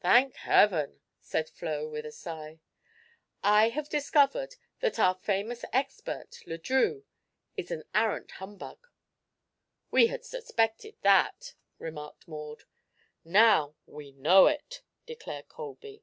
"Thank 0.00 0.34
heaven," 0.34 1.02
said 1.20 1.48
Flo, 1.48 1.88
with 1.88 2.04
a 2.04 2.10
sigh. 2.10 2.58
"I 3.44 3.68
have 3.68 3.88
discovered 3.88 4.56
that 4.80 4.98
our 4.98 5.14
famous 5.14 5.64
expert. 5.72 6.40
Le 6.46 6.58
Drieux, 6.58 7.04
is 7.56 7.70
an 7.70 7.84
arrant 7.94 8.32
humbug." 8.42 8.88
"We 9.92 10.08
had 10.08 10.24
suspected 10.24 10.96
that," 11.02 11.54
remarked 11.78 12.26
Maud. 12.26 12.64
"Now 13.24 13.76
we 13.86 14.10
know 14.10 14.48
it," 14.48 14.82
declared 15.06 15.46
Colby. 15.46 16.02